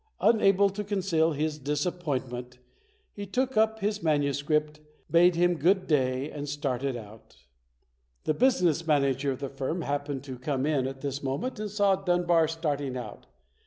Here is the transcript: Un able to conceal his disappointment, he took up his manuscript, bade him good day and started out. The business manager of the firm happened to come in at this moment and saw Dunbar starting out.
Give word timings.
Un 0.19 0.41
able 0.41 0.71
to 0.71 0.83
conceal 0.83 1.31
his 1.33 1.59
disappointment, 1.59 2.57
he 3.13 3.27
took 3.27 3.55
up 3.55 3.81
his 3.81 4.01
manuscript, 4.01 4.79
bade 5.11 5.35
him 5.35 5.53
good 5.59 5.85
day 5.85 6.31
and 6.31 6.49
started 6.49 6.97
out. 6.97 7.43
The 8.23 8.33
business 8.33 8.87
manager 8.87 9.31
of 9.31 9.41
the 9.41 9.47
firm 9.49 9.83
happened 9.83 10.23
to 10.23 10.39
come 10.39 10.65
in 10.65 10.87
at 10.87 11.01
this 11.01 11.21
moment 11.21 11.59
and 11.59 11.69
saw 11.69 11.95
Dunbar 11.97 12.47
starting 12.47 12.97
out. 12.97 13.27